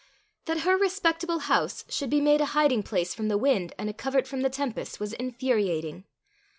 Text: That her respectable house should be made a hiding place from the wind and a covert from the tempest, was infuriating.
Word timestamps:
That 0.45 0.61
her 0.61 0.77
respectable 0.79 1.41
house 1.41 1.85
should 1.87 2.09
be 2.09 2.21
made 2.21 2.41
a 2.41 2.45
hiding 2.57 2.81
place 2.81 3.13
from 3.13 3.27
the 3.27 3.37
wind 3.37 3.75
and 3.77 3.87
a 3.87 3.93
covert 3.93 4.25
from 4.27 4.41
the 4.41 4.49
tempest, 4.49 4.99
was 4.99 5.13
infuriating. 5.13 6.05